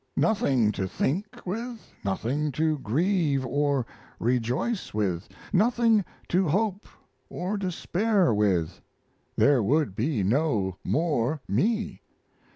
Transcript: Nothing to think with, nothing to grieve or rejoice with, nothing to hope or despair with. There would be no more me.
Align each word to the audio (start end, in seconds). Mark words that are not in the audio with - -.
Nothing 0.17 0.71
to 0.71 0.87
think 0.87 1.45
with, 1.45 1.93
nothing 2.03 2.51
to 2.53 2.79
grieve 2.79 3.45
or 3.45 3.85
rejoice 4.19 4.95
with, 4.95 5.29
nothing 5.53 6.03
to 6.29 6.47
hope 6.47 6.87
or 7.29 7.55
despair 7.55 8.33
with. 8.33 8.81
There 9.35 9.61
would 9.61 9.95
be 9.95 10.23
no 10.23 10.77
more 10.83 11.39
me. 11.47 12.01